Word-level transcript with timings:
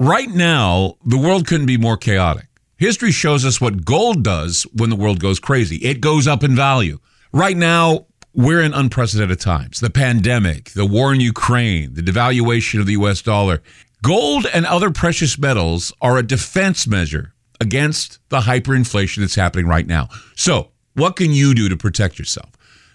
right 0.00 0.30
now, 0.30 0.96
the 1.04 1.18
world 1.18 1.46
couldn't 1.46 1.66
be 1.66 1.76
more 1.76 1.96
chaotic. 1.96 2.46
History 2.76 3.12
shows 3.12 3.44
us 3.44 3.60
what 3.60 3.84
gold 3.84 4.24
does 4.24 4.66
when 4.72 4.90
the 4.90 4.96
world 4.96 5.20
goes 5.20 5.38
crazy. 5.38 5.76
It 5.76 6.00
goes 6.00 6.26
up 6.26 6.42
in 6.42 6.56
value. 6.56 6.98
Right 7.30 7.56
now, 7.56 8.06
we're 8.34 8.62
in 8.62 8.72
unprecedented 8.72 9.38
times. 9.38 9.80
The 9.80 9.90
pandemic, 9.90 10.70
the 10.70 10.86
war 10.86 11.12
in 11.12 11.20
Ukraine, 11.20 11.94
the 11.94 12.02
devaluation 12.02 12.80
of 12.80 12.86
the 12.86 12.94
US 12.94 13.20
dollar. 13.20 13.62
Gold 14.02 14.46
and 14.54 14.64
other 14.64 14.90
precious 14.90 15.38
metals 15.38 15.92
are 16.00 16.16
a 16.16 16.26
defense 16.26 16.86
measure 16.86 17.34
against 17.60 18.18
the 18.30 18.40
hyperinflation 18.40 19.18
that's 19.18 19.34
happening 19.34 19.66
right 19.66 19.86
now. 19.86 20.08
So, 20.34 20.70
what 20.94 21.16
can 21.16 21.32
you 21.32 21.54
do 21.54 21.68
to 21.68 21.76
protect 21.76 22.18
yourself? 22.18 22.50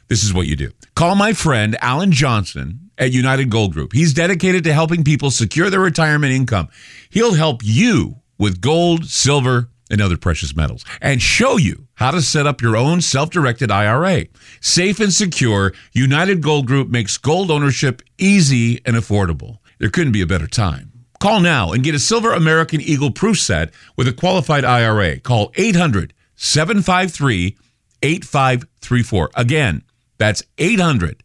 This 0.08 0.24
is 0.24 0.34
what 0.34 0.48
you 0.48 0.56
do. 0.56 0.72
Call 0.96 1.16
my 1.16 1.34
friend 1.34 1.78
Alan 1.82 2.12
Johnson 2.12 2.92
at 2.98 3.12
United 3.12 3.50
Gold 3.50 3.74
Group. 3.74 3.94
He's 3.94 4.14
dedicated 4.14 4.64
to 4.66 4.74
helping 4.74 5.04
people 5.04 5.32
secure 5.32 5.70
their 5.70 5.80
retirement 5.80 6.34
income. 6.34 6.70
He'll 7.10 7.34
help 7.34 7.62
you 7.64 8.18
with 8.38 8.62
gold, 8.62 9.06
silver, 9.06 9.70
and 9.90 10.02
other 10.02 10.18
precious 10.18 10.56
metals 10.56 10.84
and 11.02 11.22
show 11.22 11.58
you 11.58 11.88
how 11.96 12.12
to 12.12 12.22
set 12.22 12.48
up 12.48 12.62
your 12.62 12.76
own 12.76 13.02
self-directed 13.02 13.72
IRA. 13.72 14.26
Safe 14.60 15.00
and 15.00 15.14
secure, 15.14 15.74
United 15.94 16.42
Gold 16.42 16.66
Group 16.66 16.90
makes 16.90 17.18
gold 17.18 17.52
ownership 17.52 18.02
easy 18.18 18.82
and 18.86 18.96
affordable. 18.96 19.60
There 19.80 19.90
couldn't 19.90 20.14
be 20.14 20.22
a 20.22 20.28
better 20.28 20.48
time. 20.48 20.92
Call 21.20 21.40
now 21.40 21.72
and 21.72 21.84
get 21.84 21.96
a 21.96 22.00
Silver 22.00 22.34
American 22.34 22.82
Eagle 22.82 23.12
proof 23.12 23.40
set 23.40 23.74
with 23.96 24.08
a 24.08 24.14
qualified 24.14 24.66
IRA. 24.66 25.20
Call 25.20 25.52
800 25.56 26.14
753 26.36 27.58
8534. 28.02 29.32
Again, 29.36 29.84
that's 30.18 30.44
800 30.58 31.24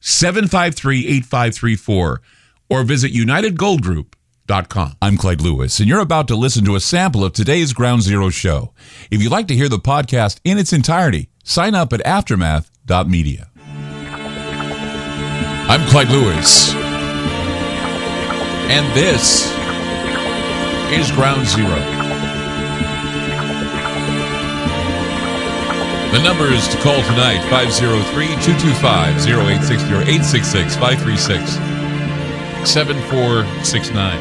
753 0.00 1.06
8534 1.06 2.20
or 2.70 2.84
visit 2.84 3.12
UnitedGoldGroup.com. 3.12 4.96
I'm 5.02 5.16
Clyde 5.16 5.40
Lewis, 5.40 5.78
and 5.78 5.88
you're 5.88 6.00
about 6.00 6.28
to 6.28 6.36
listen 6.36 6.64
to 6.64 6.74
a 6.74 6.80
sample 6.80 7.24
of 7.24 7.32
today's 7.32 7.72
Ground 7.72 8.02
Zero 8.02 8.30
show. 8.30 8.72
If 9.10 9.22
you'd 9.22 9.32
like 9.32 9.48
to 9.48 9.54
hear 9.54 9.68
the 9.68 9.78
podcast 9.78 10.40
in 10.44 10.58
its 10.58 10.72
entirety, 10.72 11.28
sign 11.44 11.74
up 11.74 11.92
at 11.92 12.00
aftermath.media. 12.00 13.50
I'm 15.68 15.86
Clyde 15.88 16.08
Lewis, 16.08 16.74
and 18.70 18.92
this 18.96 19.46
is 20.92 21.12
Ground 21.12 21.46
Zero. 21.46 21.99
The 26.20 26.28
numbers 26.28 26.68
to 26.68 26.76
call 26.82 27.00
tonight 27.04 27.40
503 27.48 28.26
225 28.26 29.26
0860 29.26 29.94
or 29.94 30.02
866 30.02 30.76
536 30.76 31.52
7469. 32.68 34.18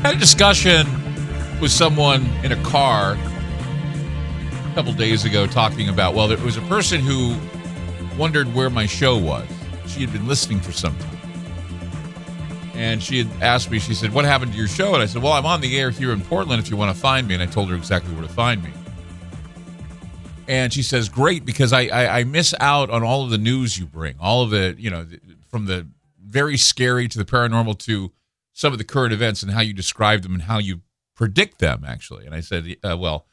Had 0.00 0.14
a 0.14 0.18
discussion 0.18 0.86
with 1.60 1.70
someone 1.70 2.24
in 2.42 2.52
a 2.52 2.62
car 2.62 3.18
a 3.18 4.74
couple 4.74 4.94
days 4.94 5.26
ago 5.26 5.46
talking 5.46 5.90
about, 5.90 6.14
well, 6.14 6.26
there 6.26 6.38
was 6.38 6.56
a 6.56 6.62
person 6.62 7.02
who 7.02 7.36
wondered 8.16 8.54
where 8.54 8.70
my 8.70 8.86
show 8.86 9.18
was. 9.18 9.46
She 9.88 10.00
had 10.00 10.10
been 10.10 10.26
listening 10.26 10.60
for 10.60 10.72
some 10.72 10.96
time. 10.96 11.18
And 12.72 13.02
she 13.02 13.18
had 13.18 13.42
asked 13.42 13.70
me, 13.70 13.78
she 13.78 13.92
said, 13.92 14.14
What 14.14 14.24
happened 14.24 14.52
to 14.52 14.58
your 14.58 14.68
show? 14.68 14.94
And 14.94 15.02
I 15.02 15.06
said, 15.06 15.22
Well, 15.22 15.34
I'm 15.34 15.44
on 15.44 15.60
the 15.60 15.78
air 15.78 15.90
here 15.90 16.12
in 16.12 16.22
Portland 16.22 16.62
if 16.62 16.70
you 16.70 16.78
want 16.78 16.96
to 16.96 16.98
find 16.98 17.28
me. 17.28 17.34
And 17.34 17.42
I 17.42 17.46
told 17.46 17.68
her 17.68 17.76
exactly 17.76 18.14
where 18.14 18.22
to 18.22 18.32
find 18.32 18.62
me. 18.64 18.70
And 20.48 20.72
she 20.72 20.82
says, 20.82 21.08
Great, 21.08 21.44
because 21.44 21.72
I, 21.72 21.86
I, 21.86 22.18
I 22.20 22.24
miss 22.24 22.54
out 22.60 22.90
on 22.90 23.02
all 23.02 23.24
of 23.24 23.30
the 23.30 23.38
news 23.38 23.78
you 23.78 23.86
bring, 23.86 24.16
all 24.20 24.42
of 24.42 24.50
the, 24.50 24.74
you 24.78 24.90
know, 24.90 25.06
from 25.48 25.66
the 25.66 25.86
very 26.24 26.56
scary 26.56 27.08
to 27.08 27.18
the 27.18 27.24
paranormal 27.24 27.78
to 27.80 28.12
some 28.52 28.72
of 28.72 28.78
the 28.78 28.84
current 28.84 29.12
events 29.12 29.42
and 29.42 29.52
how 29.52 29.60
you 29.60 29.72
describe 29.72 30.22
them 30.22 30.34
and 30.34 30.42
how 30.42 30.58
you 30.58 30.80
predict 31.14 31.58
them, 31.58 31.84
actually. 31.86 32.26
And 32.26 32.34
I 32.34 32.40
said, 32.40 32.76
uh, 32.82 32.96
Well, 32.96 33.26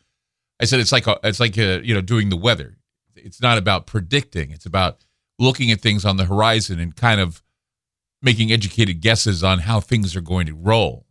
I 0.60 0.66
said, 0.66 0.80
It's 0.80 0.92
like, 0.92 1.08
a, 1.08 1.20
it's 1.24 1.40
like 1.40 1.58
a, 1.58 1.86
you 1.86 1.94
know, 1.94 2.02
doing 2.02 2.30
the 2.30 2.38
weather. 2.38 2.78
It's 3.16 3.42
not 3.42 3.58
about 3.58 3.86
predicting, 3.86 4.52
it's 4.52 4.66
about 4.66 5.06
looking 5.40 5.72
at 5.72 5.82
things 5.82 6.06
on 6.06 6.18
the 6.18 6.26
horizon 6.26 6.80
and 6.80 6.96
kind 6.96 7.20
of 7.20 7.44
making 8.22 8.52
educated 8.52 9.02
guesses 9.02 9.44
on 9.44 9.60
how 9.60 9.80
things 9.80 10.16
are 10.16 10.22
going 10.22 10.48
to 10.48 10.54
roll. 10.54 11.03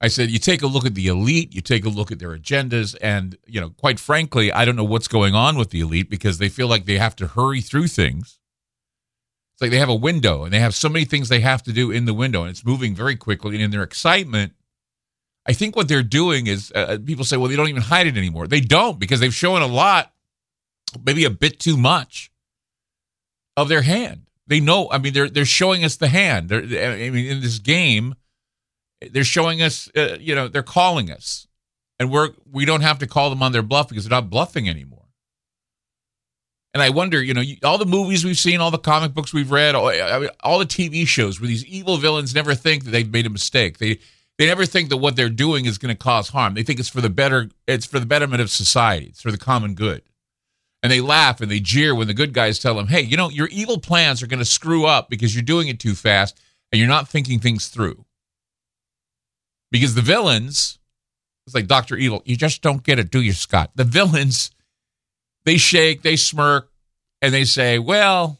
I 0.00 0.08
said, 0.08 0.30
you 0.30 0.38
take 0.38 0.62
a 0.62 0.68
look 0.68 0.86
at 0.86 0.94
the 0.94 1.08
elite, 1.08 1.54
you 1.54 1.60
take 1.60 1.84
a 1.84 1.88
look 1.88 2.12
at 2.12 2.20
their 2.20 2.36
agendas, 2.36 2.96
and, 3.00 3.36
you 3.46 3.60
know, 3.60 3.70
quite 3.70 3.98
frankly, 3.98 4.52
I 4.52 4.64
don't 4.64 4.76
know 4.76 4.84
what's 4.84 5.08
going 5.08 5.34
on 5.34 5.56
with 5.58 5.70
the 5.70 5.80
elite 5.80 6.08
because 6.08 6.38
they 6.38 6.48
feel 6.48 6.68
like 6.68 6.84
they 6.84 6.98
have 6.98 7.16
to 7.16 7.26
hurry 7.26 7.60
through 7.60 7.88
things. 7.88 8.38
It's 9.54 9.62
like 9.62 9.72
they 9.72 9.78
have 9.78 9.88
a 9.88 9.94
window 9.96 10.44
and 10.44 10.52
they 10.52 10.60
have 10.60 10.76
so 10.76 10.88
many 10.88 11.04
things 11.04 11.28
they 11.28 11.40
have 11.40 11.64
to 11.64 11.72
do 11.72 11.90
in 11.90 12.04
the 12.04 12.14
window, 12.14 12.42
and 12.42 12.50
it's 12.50 12.64
moving 12.64 12.94
very 12.94 13.16
quickly. 13.16 13.56
And 13.56 13.64
in 13.64 13.72
their 13.72 13.82
excitement, 13.82 14.52
I 15.46 15.52
think 15.52 15.74
what 15.74 15.88
they're 15.88 16.04
doing 16.04 16.46
is 16.46 16.70
uh, 16.76 16.98
people 17.04 17.24
say, 17.24 17.36
well, 17.36 17.48
they 17.48 17.56
don't 17.56 17.68
even 17.68 17.82
hide 17.82 18.06
it 18.06 18.16
anymore. 18.16 18.46
They 18.46 18.60
don't 18.60 19.00
because 19.00 19.18
they've 19.18 19.34
shown 19.34 19.62
a 19.62 19.66
lot, 19.66 20.12
maybe 21.04 21.24
a 21.24 21.30
bit 21.30 21.58
too 21.58 21.76
much 21.76 22.30
of 23.56 23.68
their 23.68 23.82
hand. 23.82 24.26
They 24.46 24.60
know. 24.60 24.88
I 24.92 24.98
mean, 24.98 25.12
they're 25.12 25.28
they're 25.28 25.44
showing 25.44 25.84
us 25.84 25.96
the 25.96 26.08
hand. 26.08 26.48
They're, 26.50 26.62
I 26.92 27.10
mean, 27.10 27.26
in 27.26 27.40
this 27.40 27.58
game, 27.58 28.14
they're 29.00 29.24
showing 29.24 29.62
us. 29.62 29.90
Uh, 29.96 30.16
you 30.20 30.34
know, 30.34 30.48
they're 30.48 30.62
calling 30.62 31.10
us, 31.10 31.46
and 31.98 32.10
we're 32.10 32.30
we 32.50 32.64
don't 32.64 32.82
have 32.82 32.98
to 32.98 33.06
call 33.06 33.30
them 33.30 33.42
on 33.42 33.52
their 33.52 33.62
bluff 33.62 33.88
because 33.88 34.04
they're 34.04 34.20
not 34.20 34.30
bluffing 34.30 34.68
anymore. 34.68 35.06
And 36.74 36.82
I 36.82 36.90
wonder, 36.90 37.22
you 37.22 37.34
know, 37.34 37.42
all 37.64 37.78
the 37.78 37.86
movies 37.86 38.24
we've 38.24 38.38
seen, 38.38 38.60
all 38.60 38.70
the 38.70 38.78
comic 38.78 39.14
books 39.14 39.32
we've 39.32 39.50
read, 39.50 39.74
all, 39.74 39.88
I 39.88 40.18
mean, 40.18 40.28
all 40.44 40.58
the 40.58 40.66
TV 40.66 41.06
shows 41.06 41.40
where 41.40 41.48
these 41.48 41.64
evil 41.64 41.96
villains 41.96 42.34
never 42.34 42.54
think 42.54 42.84
that 42.84 42.90
they've 42.90 43.10
made 43.10 43.26
a 43.26 43.30
mistake. 43.30 43.78
They 43.78 43.98
they 44.36 44.46
never 44.46 44.66
think 44.66 44.90
that 44.90 44.98
what 44.98 45.16
they're 45.16 45.30
doing 45.30 45.64
is 45.64 45.78
going 45.78 45.94
to 45.94 45.98
cause 45.98 46.28
harm. 46.28 46.54
They 46.54 46.62
think 46.62 46.78
it's 46.78 46.88
for 46.88 47.00
the 47.00 47.10
better. 47.10 47.48
It's 47.66 47.86
for 47.86 47.98
the 47.98 48.06
betterment 48.06 48.42
of 48.42 48.50
society. 48.50 49.06
It's 49.06 49.22
for 49.22 49.30
the 49.32 49.38
common 49.38 49.74
good 49.74 50.02
and 50.82 50.92
they 50.92 51.00
laugh 51.00 51.40
and 51.40 51.50
they 51.50 51.60
jeer 51.60 51.94
when 51.94 52.06
the 52.06 52.14
good 52.14 52.32
guys 52.32 52.58
tell 52.58 52.74
them, 52.74 52.88
"Hey, 52.88 53.00
you 53.02 53.16
know, 53.16 53.30
your 53.30 53.48
evil 53.48 53.78
plans 53.78 54.22
are 54.22 54.26
going 54.26 54.38
to 54.38 54.44
screw 54.44 54.86
up 54.86 55.10
because 55.10 55.34
you're 55.34 55.42
doing 55.42 55.68
it 55.68 55.80
too 55.80 55.94
fast 55.94 56.40
and 56.70 56.78
you're 56.78 56.88
not 56.88 57.08
thinking 57.08 57.40
things 57.40 57.68
through." 57.68 58.04
Because 59.70 59.94
the 59.94 60.02
villains, 60.02 60.78
it's 61.46 61.54
like 61.54 61.66
Doctor 61.66 61.96
Evil, 61.96 62.22
you 62.24 62.36
just 62.36 62.62
don't 62.62 62.82
get 62.82 62.98
it, 62.98 63.10
do 63.10 63.20
you, 63.20 63.32
Scott? 63.32 63.70
The 63.74 63.84
villains, 63.84 64.50
they 65.44 65.56
shake, 65.56 66.02
they 66.02 66.16
smirk, 66.16 66.70
and 67.20 67.34
they 67.34 67.44
say, 67.44 67.78
"Well, 67.78 68.38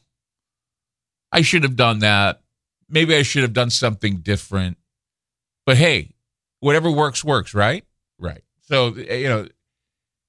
I 1.32 1.42
should 1.42 1.62
have 1.62 1.76
done 1.76 2.00
that. 2.00 2.42
Maybe 2.88 3.14
I 3.14 3.22
should 3.22 3.42
have 3.42 3.52
done 3.52 3.70
something 3.70 4.18
different." 4.18 4.78
But 5.66 5.76
hey, 5.76 6.14
whatever 6.60 6.90
works 6.90 7.24
works, 7.24 7.54
right? 7.54 7.84
Right. 8.18 8.42
So 8.62 8.94
eh, 8.94 9.16
you 9.16 9.28
know 9.28 9.40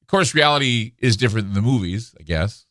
of 0.09 0.11
course, 0.11 0.33
reality 0.33 0.93
is 0.97 1.17
different 1.17 1.53
than 1.53 1.53
the 1.53 1.69
movies, 1.69 2.15
I 2.19 2.23
guess. 2.23 2.65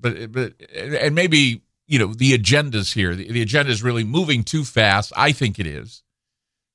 But 0.00 0.16
eh, 0.16 0.26
but 0.26 0.54
and 0.74 1.14
maybe 1.14 1.62
you 1.86 1.98
know 1.98 2.12
the 2.12 2.36
agendas 2.36 2.94
here. 2.94 3.14
The, 3.14 3.30
the 3.30 3.42
agenda 3.42 3.70
is 3.70 3.82
really 3.82 4.04
moving 4.04 4.42
too 4.42 4.64
fast. 4.64 5.12
I 5.16 5.32
think 5.32 5.58
it 5.58 5.66
is 5.66 6.02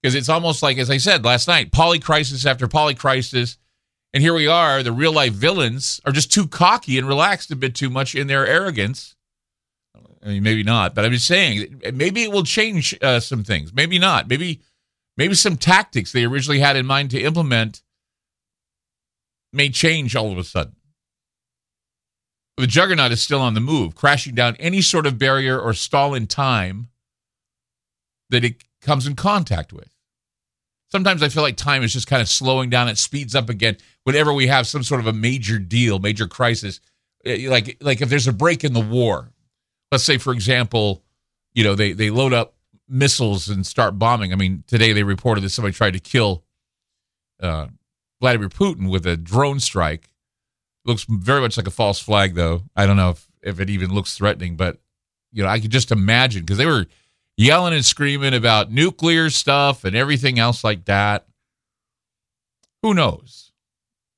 because 0.03 0.16
it's 0.16 0.28
almost 0.28 0.62
like, 0.62 0.78
as 0.78 0.90
I 0.90 0.97
said 0.97 1.24
last 1.24 1.47
night, 1.47 1.72
polycrisis 1.72 2.46
after 2.46 2.68
polycrisis, 2.68 3.56
and 4.14 4.22
here 4.22 4.34
we 4.34 4.47
are. 4.47 4.84
The 4.84 4.91
real 4.91 5.14
life 5.14 5.31
villains 5.31 6.02
are 6.06 6.12
just 6.12 6.31
too 6.31 6.46
cocky 6.46 6.97
and 6.97 7.08
relaxed 7.08 7.52
a 7.52 7.56
bit 7.56 7.74
too 7.74 7.90
much 7.90 8.13
in 8.13 8.28
their 8.28 8.46
arrogance. 8.46 9.16
I 10.22 10.28
mean, 10.28 10.44
maybe 10.44 10.63
not, 10.63 10.94
but 10.94 11.06
I'm 11.06 11.13
just 11.13 11.25
saying 11.25 11.81
maybe 11.94 12.24
it 12.24 12.31
will 12.34 12.44
change 12.44 12.97
uh, 13.02 13.22
some 13.22 13.46
things. 13.46 13.74
Maybe 13.74 13.97
not. 13.97 14.28
Maybe 14.28 14.62
maybe 15.16 15.36
some 15.36 15.56
tactics 15.56 16.12
they 16.12 16.25
originally 16.25 16.59
had 16.59 16.75
in 16.75 16.86
mind 16.86 17.12
to 17.12 17.22
implement 17.22 17.81
may 19.53 19.69
change 19.69 20.16
all 20.16 20.31
of 20.31 20.38
a 20.38 20.44
sudden. 20.44 20.75
The 22.58 22.68
juggernaut 22.68 23.12
is 23.12 23.22
still 23.22 23.42
on 23.42 23.53
the 23.53 23.59
move, 23.59 23.96
crashing 23.96 24.36
down 24.36 24.56
any 24.58 24.81
sort 24.81 25.06
of 25.06 25.18
barrier 25.18 25.59
or 25.59 25.74
stall 25.74 26.13
in 26.13 26.28
time 26.28 26.90
that 28.30 28.44
it 28.44 28.63
comes 28.81 29.07
in 29.07 29.16
contact 29.16 29.74
with. 29.74 29.93
Sometimes 30.94 31.24
I 31.24 31.30
feel 31.30 31.42
like 31.42 31.57
time 31.57 31.81
is 31.81 31.92
just 31.92 32.06
kind 32.06 32.22
of 32.22 32.30
slowing 32.30 32.69
down. 32.69 32.88
It 32.88 33.00
speeds 33.00 33.34
up 33.34 33.50
again 33.50 33.78
whenever 34.04 34.31
we 34.31 34.45
have 34.45 34.68
some 34.68 34.84
sort 34.84 35.01
of 35.01 35.07
a 35.07 35.12
major 35.12 35.57
deal, 35.57 35.98
major 35.98 36.28
crisis. 36.28 36.81
Eh, 37.25 37.50
like, 37.50 37.78
like 37.81 38.00
if 38.01 38.10
there's 38.10 38.28
a 38.28 38.31
break 38.31 38.63
in 38.63 38.74
the 38.74 38.80
war, 38.80 39.31
let's 39.92 40.04
say, 40.04 40.19
for 40.19 40.31
example, 40.31 41.01
you 41.56 41.63
know, 41.63 41.74
they, 41.74 41.94
they 41.94 42.12
load 42.12 42.31
up 42.31 42.54
missiles 42.88 43.50
and 43.50 43.66
start 43.66 43.98
bombing. 43.98 44.34
I 44.34 44.36
mean, 44.36 44.63
today 44.68 44.94
they 44.94 45.01
reported 45.01 45.42
that 45.42 45.50
somebody 45.50 45.74
tried 45.74 45.94
to 45.94 46.00
kill 46.00 46.44
uh, 47.42 47.69
Vladimir 48.22 48.50
Putin 48.50 48.92
with 48.92 49.07
a 49.07 49.18
drone 49.18 49.60
strike. 49.60 50.12
Looks 50.86 51.07
very 51.10 51.42
much 51.42 51.57
like 51.57 51.66
a 51.66 51.72
false 51.72 51.98
flag, 51.98 52.36
though. 52.36 52.66
I 52.75 52.86
don't 52.86 52.98
know 52.98 53.10
if, 53.10 53.28
if 53.42 53.60
it 53.60 53.72
even 53.72 53.95
looks 53.95 54.16
threatening, 54.16 54.57
but 54.57 54.78
you 55.31 55.42
know, 55.42 55.50
I 55.50 55.60
could 55.60 55.72
just 55.72 55.92
imagine 55.92 56.42
because 56.42 56.60
they 56.60 56.68
were 56.68 56.86
yelling 57.38 57.74
and 57.74 57.85
screaming 57.85 58.33
about 58.33 58.71
nuclear 58.71 59.30
stuff 59.30 59.83
and 59.83 59.95
everything 59.95 60.39
else 60.39 60.63
like 60.63 60.85
that. 60.85 61.25
Who 62.81 62.94
knows? 62.94 63.51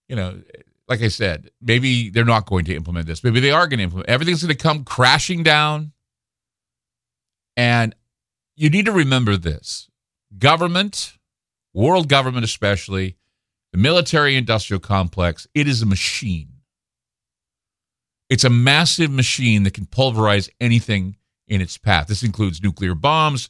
You 0.10 0.16
know, 0.16 0.42
like 0.88 1.02
I 1.02 1.08
said, 1.08 1.50
maybe 1.62 2.10
they're 2.10 2.26
not 2.26 2.46
going 2.46 2.66
to 2.66 2.76
implement 2.76 3.08
this. 3.08 3.24
Maybe 3.24 3.40
they 3.40 3.52
are 3.52 3.68
going 3.68 3.80
to 3.80 3.84
implement. 3.84 4.10
Everything's 4.10 4.44
going 4.44 4.56
to 4.56 4.62
come 4.62 4.84
crashing 4.84 5.44
down, 5.44 5.94
and 7.58 7.96
you 8.56 8.70
need 8.70 8.86
to 8.86 8.92
remember 8.92 9.38
this 9.38 9.90
government, 10.38 11.14
world 11.74 12.08
government 12.08 12.46
especially, 12.46 13.18
the 13.72 13.78
military 13.78 14.36
industrial 14.36 14.80
complex, 14.80 15.48
it 15.54 15.68
is 15.68 15.82
a 15.82 15.86
machine. 15.86 16.50
It's 18.30 18.44
a 18.44 18.50
massive 18.50 19.12
machine 19.12 19.64
that 19.64 19.74
can 19.74 19.86
pulverize 19.86 20.50
anything 20.60 21.18
in 21.48 21.62
its 21.62 21.78
path. 21.78 22.08
This 22.08 22.24
includes 22.24 22.62
nuclear 22.62 22.96
bombs, 22.96 23.50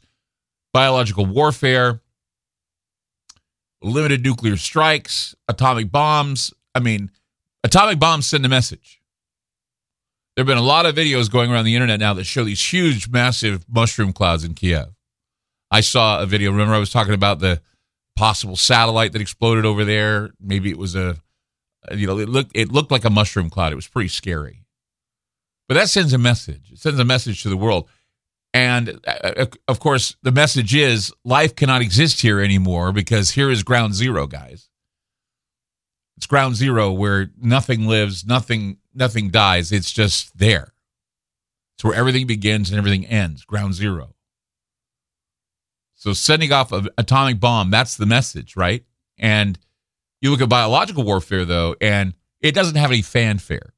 biological 0.74 1.26
warfare, 1.26 2.02
limited 3.82 4.24
nuclear 4.24 4.58
strikes, 4.58 5.36
atomic 5.48 5.92
bombs. 5.92 6.54
I 6.74 6.80
mean, 6.80 7.12
atomic 7.64 8.00
bombs 8.00 8.26
send 8.26 8.46
a 8.46 8.50
message. 8.50 9.02
There 10.36 10.44
have 10.44 10.48
been 10.48 10.58
a 10.58 10.62
lot 10.62 10.86
of 10.86 10.96
videos 10.96 11.32
going 11.32 11.50
around 11.50 11.64
the 11.64 11.76
internet 11.76 12.00
now 12.00 12.14
that 12.14 12.26
show 12.26 12.44
these 12.44 12.74
huge, 12.74 13.08
massive 13.08 13.66
mushroom 13.70 14.12
clouds 14.12 14.44
in 14.44 14.54
Kiev. 14.54 14.88
I 15.72 15.80
saw 15.80 16.22
a 16.22 16.26
video. 16.26 16.52
Remember, 16.52 16.74
I 16.74 16.80
was 16.80 16.92
talking 16.92 17.14
about 17.14 17.40
the 17.40 17.62
possible 18.18 18.58
satellite 18.58 19.14
that 19.14 19.22
exploded 19.22 19.66
over 19.66 19.86
there. 19.86 20.32
Maybe 20.42 20.70
it 20.70 20.78
was 20.78 20.96
a, 20.96 21.18
you 21.94 22.06
know, 22.06 22.20
it 22.20 22.28
looked 22.28 22.52
it 22.54 22.72
looked 22.72 22.92
like 22.92 23.06
a 23.06 23.10
mushroom 23.10 23.50
cloud. 23.50 23.72
It 23.72 23.76
was 23.76 23.88
pretty 23.88 24.10
scary. 24.10 24.65
But 25.68 25.76
that 25.76 25.90
sends 25.90 26.14
a 26.14 26.18
message. 26.18 26.72
It 26.72 26.80
sends 26.80 27.00
a 27.00 27.06
message 27.06 27.44
to 27.44 27.50
the 27.50 27.58
world. 27.58 27.90
And 28.54 29.00
uh, 29.06 29.48
of 29.68 29.80
course, 29.80 30.16
the 30.22 30.32
message 30.32 30.74
is 30.74 31.12
life 31.24 31.56
cannot 31.56 31.82
exist 31.82 32.22
here 32.22 32.40
anymore 32.40 32.92
because 32.92 33.32
here 33.32 33.52
is 33.52 33.64
ground 33.64 33.94
zero, 33.96 34.28
guys. 34.28 34.70
It's 36.18 36.28
ground 36.28 36.56
zero 36.56 36.92
where 36.92 37.32
nothing 37.38 37.88
lives, 37.88 38.26
nothing 38.26 38.78
nothing 38.94 39.30
dies. 39.30 39.72
It's 39.72 39.92
just 39.92 40.38
there. 40.38 40.74
It's 41.76 41.84
where 41.84 41.94
everything 41.94 42.28
begins 42.28 42.70
and 42.70 42.78
everything 42.78 43.06
ends. 43.06 43.44
Ground 43.44 43.74
zero. 43.74 44.16
So 45.96 46.14
sending 46.14 46.54
off 46.54 46.72
an 46.72 46.88
atomic 46.98 47.40
bomb, 47.40 47.72
that's 47.72 47.98
the 47.98 48.06
message, 48.06 48.56
right? 48.56 48.86
And 49.18 49.60
you 50.22 50.32
look 50.32 50.42
at 50.42 50.48
biological 50.48 51.04
warfare 51.04 51.44
though, 51.44 51.76
and 51.82 52.14
it 52.40 52.56
doesn't 52.56 52.76
have 52.76 52.92
any 52.92 53.02
fanfare. 53.02 53.74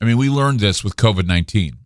I 0.00 0.04
mean, 0.04 0.16
we 0.16 0.28
learned 0.28 0.60
this 0.60 0.84
with 0.84 0.96
COVID 0.96 1.26
19. 1.26 1.76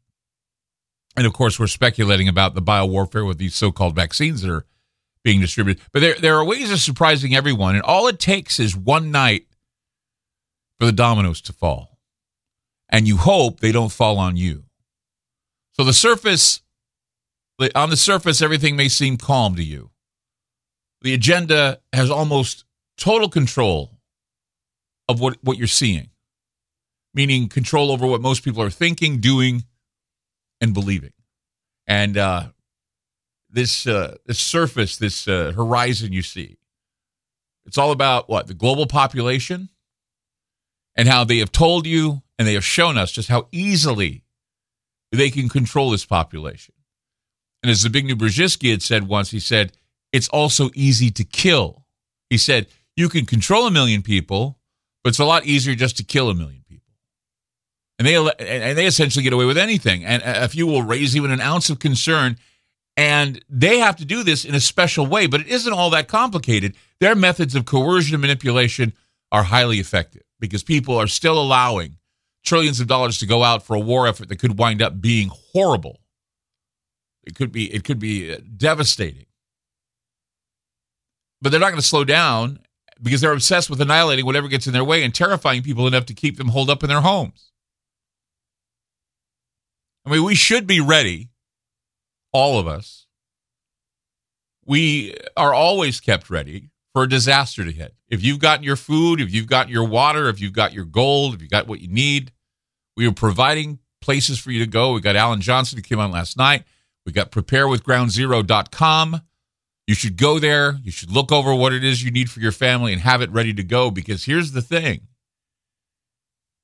And 1.17 1.27
of 1.27 1.33
course, 1.33 1.59
we're 1.59 1.67
speculating 1.67 2.29
about 2.29 2.55
the 2.55 2.63
biowarfare 2.63 3.27
with 3.27 3.39
these 3.39 3.55
so 3.55 3.71
called 3.71 3.95
vaccines 3.95 4.43
that 4.43 4.51
are 4.51 4.65
being 5.23 5.41
distributed. 5.41 5.83
But 5.93 6.01
there, 6.01 6.15
there 6.15 6.37
are 6.37 6.45
ways 6.45 6.73
of 6.73 6.79
surprising 6.79 7.35
everyone. 7.35 7.75
And 7.75 7.85
all 7.85 8.09
it 8.09 8.19
takes 8.19 8.59
is 8.59 8.77
one 8.77 9.11
night 9.11 9.47
for 10.79 10.87
the 10.87 10.93
dominoes 10.93 11.41
to 11.43 11.53
fall. 11.53 11.99
And 12.89 13.07
you 13.07 13.17
hope 13.19 13.61
they 13.61 13.73
don't 13.73 13.93
fall 13.93 14.19
on 14.19 14.37
you. 14.37 14.65
So 15.73 15.85
the 15.85 15.93
surface, 15.93 16.61
on 17.75 17.91
the 17.91 17.97
surface, 17.97 18.43
everything 18.43 18.77
may 18.77 18.89
seem 18.89 19.17
calm 19.17 19.55
to 19.57 19.63
you. 19.63 19.91
The 21.03 21.15
agenda 21.15 21.81
has 21.93 22.11
almost 22.11 22.65
total 22.97 23.29
control 23.29 23.91
of 25.09 25.21
what, 25.21 25.39
what 25.43 25.59
you're 25.59 25.67
seeing 25.67 26.12
meaning 27.15 27.49
control 27.49 27.91
over 27.91 28.07
what 28.07 28.21
most 28.21 28.43
people 28.43 28.63
are 28.63 28.71
thinking, 28.71 29.19
doing, 29.19 29.65
and 30.61 30.73
believing. 30.75 31.13
And 31.87 32.17
uh, 32.17 32.49
this 33.51 33.87
uh, 33.87 34.17
this 34.27 34.39
surface, 34.39 34.97
this 34.97 35.29
uh, 35.29 35.53
horizon 35.55 36.13
you 36.13 36.23
see, 36.23 36.57
it's 37.67 37.79
all 37.79 37.91
about 37.91 38.29
what 38.29 38.47
the 38.47 38.55
global 38.55 38.87
population 38.87 39.69
and 40.97 41.09
how 41.09 41.25
they 41.25 41.39
have 41.39 41.53
told 41.53 41.87
you 41.87 42.23
and 42.39 42.47
they 42.47 42.55
have 42.55 42.65
shown 42.65 42.99
us 42.99 43.13
just 43.13 43.29
how 43.29 43.49
easily 43.53 44.25
they 45.11 45.31
can 45.31 45.49
control 45.49 45.91
this 45.91 46.05
population. 46.05 46.75
And 47.63 47.71
as 47.71 47.85
Zbigniew 47.85 48.15
Brzezinski 48.15 48.71
had 48.71 48.83
said 48.83 49.07
once, 49.07 49.31
he 49.31 49.39
said, 49.39 49.73
it's 50.13 50.29
also 50.29 50.71
easy 50.75 51.11
to 51.13 51.25
kill. 51.25 51.85
He 52.29 52.39
said, 52.39 52.67
you 52.97 53.09
can 53.09 53.25
control 53.25 53.67
a 53.67 53.71
million 53.71 54.03
people, 54.03 54.59
but 55.03 55.11
it's 55.11 55.19
a 55.19 55.25
lot 55.25 55.47
easier 55.47 55.75
just 55.75 55.97
to 55.99 56.05
kill 56.05 56.29
a 56.29 56.35
million 56.35 56.62
and 57.99 58.07
they 58.07 58.17
and 58.17 58.77
they 58.77 58.87
essentially 58.87 59.23
get 59.23 59.33
away 59.33 59.45
with 59.45 59.59
anything. 59.59 60.05
And 60.05 60.23
if 60.25 60.55
you 60.55 60.67
will 60.67 60.83
raise 60.83 61.17
even 61.17 61.31
an 61.31 61.41
ounce 61.41 61.71
of 61.71 61.79
concern, 61.79 62.37
and 62.97 63.43
they 63.49 63.79
have 63.79 63.97
to 63.97 64.05
do 64.05 64.23
this 64.23 64.45
in 64.45 64.55
a 64.55 64.61
special 64.61 65.07
way, 65.07 65.27
but 65.27 65.41
it 65.41 65.49
isn't 65.49 65.73
all 65.73 65.91
that 65.91 66.09
complicated. 66.09 66.75
Their 67.01 67.15
methods 67.15 67.55
of 67.55 67.65
coercion 67.65 68.15
and 68.15 68.23
manipulation 68.23 68.93
are 69.31 69.45
highly 69.45 69.79
effective 69.79 70.23
because 70.41 70.63
people 70.63 70.97
are 70.97 71.07
still 71.07 71.41
allowing 71.41 71.97
trillions 72.45 72.81
of 72.81 72.89
dollars 72.89 73.19
to 73.19 73.27
go 73.27 73.43
out 73.43 73.63
for 73.63 73.75
a 73.75 73.81
war 73.81 74.07
effort 74.07 74.29
that 74.29 74.39
could 74.39 74.59
wind 74.59 74.83
up 74.83 75.01
being 75.01 75.31
horrible. 75.53 76.01
It 77.25 77.35
could 77.35 77.53
be 77.53 77.73
it 77.73 77.85
could 77.85 77.99
be 77.99 78.33
uh, 78.33 78.39
devastating. 78.57 79.27
But 81.41 81.51
they're 81.51 81.61
not 81.61 81.71
going 81.71 81.81
to 81.81 81.87
slow 81.87 82.05
down 82.05 82.61
because 83.01 83.21
they're 83.21 83.33
obsessed 83.33 83.71
with 83.71 83.81
annihilating 83.81 84.27
whatever 84.27 84.49
gets 84.49 84.67
in 84.67 84.73
their 84.73 84.85
way 84.85 85.03
and 85.03 85.15
terrifying 85.15 85.63
people 85.63 85.87
enough 85.87 86.07
to 86.07 86.15
keep 86.15 86.37
them 86.37 86.49
holed 86.49 86.71
up 86.71 86.83
in 86.83 86.89
their 86.89 87.01
homes. 87.01 87.52
I 90.05 90.11
mean, 90.11 90.25
we 90.25 90.35
should 90.35 90.67
be 90.67 90.81
ready, 90.81 91.31
all 92.33 92.59
of 92.59 92.67
us. 92.67 93.07
We 94.65 95.15
are 95.37 95.55
always 95.55 96.01
kept 96.01 96.31
ready 96.31 96.71
for 96.93 97.05
a 97.05 97.09
disaster 97.09 97.65
to 97.65 97.73
hit. 97.73 97.95
If 98.09 98.23
you've 98.23 98.39
gotten 98.39 98.65
your 98.65 98.77
food, 98.77 99.21
if 99.21 99.33
you've 99.33 99.47
got 99.47 99.69
your 99.69 99.85
water, 99.85 100.29
if 100.29 100.41
you've 100.41 100.53
got 100.53 100.73
your 100.73 100.85
gold, 100.85 101.35
if 101.35 101.41
you've 101.41 101.51
got 101.51 101.67
what 101.67 101.81
you 101.81 101.89
need, 101.89 102.33
we 102.97 103.07
are 103.07 103.13
providing 103.13 103.79
places 104.01 104.39
for 104.39 104.51
you 104.51 104.61
to 104.61 104.67
go. 104.67 104.93
We 104.93 105.01
got 105.01 105.17
Alan 105.17 105.41
Johnson 105.41 105.79
who 105.79 105.83
came 105.83 105.99
on 105.99 106.11
last 106.11 106.37
night. 106.37 106.65
We 107.07 107.13
got 107.13 107.31
preparewithgroundzero.com. 107.31 109.23
You 109.87 109.95
should 109.95 110.17
go 110.17 110.39
there. 110.39 110.79
You 110.83 110.91
should 110.91 111.11
look 111.11 111.33
over 111.33 111.55
what 111.55 111.73
it 111.73 111.83
is 111.83 112.05
you 112.05 112.11
need 112.11 112.31
for 112.31 112.41
your 112.41 112.53
family 112.53 112.93
and 112.93 113.03
have 113.03 113.23
it 113.23 113.31
ready 113.31 113.53
to 113.55 113.65
go 113.65 113.91
because 113.91 114.25
here's 114.25 114.53
the 114.53 114.63
thing 114.63 115.09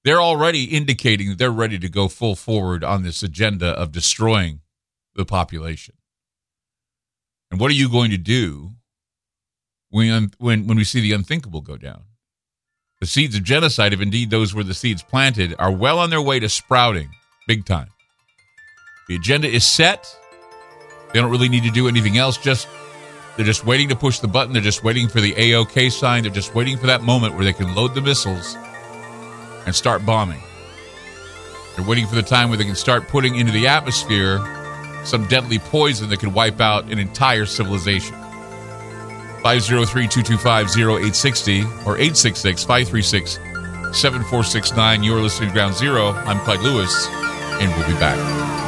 they're 0.09 0.23
already 0.23 0.65
indicating 0.65 1.37
they're 1.37 1.51
ready 1.51 1.79
to 1.79 1.89
go 1.91 2.09
full 2.09 2.35
forward 2.35 2.83
on 2.83 3.03
this 3.03 3.23
agenda 3.23 3.67
of 3.73 3.93
destroying 3.93 4.61
the 5.15 5.27
population. 5.27 5.97
And 7.51 7.61
what 7.61 7.71
are 7.71 7.75
you 7.75 7.91
going 7.91 8.11
to 8.13 8.17
do 8.17 8.71
when, 9.91 10.31
when, 10.39 10.67
when 10.67 10.79
we 10.79 10.85
see 10.85 11.03
the 11.03 11.13
unthinkable 11.13 11.61
go 11.61 11.77
down? 11.77 12.05
The 13.01 13.07
seeds 13.07 13.37
of 13.37 13.43
genocide, 13.43 13.93
if 13.93 14.01
indeed 14.01 14.31
those 14.31 14.55
were 14.55 14.65
the 14.65 14.73
seeds 14.73 15.03
planted, 15.03 15.55
are 15.59 15.71
well 15.71 15.99
on 15.99 16.09
their 16.09 16.23
way 16.23 16.41
to 16.41 16.49
sprouting 16.49 17.11
big 17.47 17.67
time. 17.67 17.89
The 19.09 19.17
agenda 19.17 19.47
is 19.47 19.67
set. 19.67 20.09
They 21.13 21.21
don't 21.21 21.31
really 21.31 21.51
need 21.51 21.65
to 21.65 21.71
do 21.71 21.87
anything 21.87 22.17
else. 22.17 22.39
Just 22.39 22.67
they're 23.37 23.45
just 23.45 23.67
waiting 23.67 23.91
to 23.91 23.97
push 23.97 24.21
the 24.21 24.29
button. 24.29 24.55
They're 24.55 24.63
just 24.63 24.83
waiting 24.83 25.07
for 25.07 25.21
the 25.21 25.35
AOK 25.35 25.93
sign. 25.93 26.23
They're 26.23 26.33
just 26.33 26.55
waiting 26.55 26.79
for 26.79 26.87
that 26.87 27.03
moment 27.03 27.35
where 27.35 27.45
they 27.45 27.53
can 27.53 27.75
load 27.75 27.95
the 27.95 28.01
missiles 28.01 28.57
and 29.69 29.77
start 29.77 30.05
bombing. 30.05 30.41
They're 31.77 31.87
waiting 31.87 32.07
for 32.07 32.17
the 32.17 32.23
time 32.23 32.49
where 32.49 32.59
they 32.59 32.65
can 32.65 32.75
start 32.75 33.07
putting 33.07 33.37
into 33.37 33.53
the 33.53 33.69
atmosphere 33.69 34.41
some 35.05 35.27
deadly 35.29 35.61
poison 35.61 36.09
that 36.11 36.19
could 36.19 36.35
wipe 36.35 36.61
out 36.61 36.91
an 36.91 36.99
entire 36.99 37.47
civilization. 37.47 38.17
503 39.43 40.09
225 40.09 40.67
0860 40.77 41.63
or 41.87 41.97
866 41.97 42.65
536 42.65 43.35
7469. 43.93 45.03
You're 45.03 45.21
listening 45.21 45.51
to 45.51 45.55
Ground 45.55 45.75
Zero. 45.75 46.11
I'm 46.11 46.41
Clyde 46.41 46.61
Lewis, 46.61 47.07
and 47.61 47.73
we'll 47.77 47.87
be 47.87 47.95
back. 47.95 48.68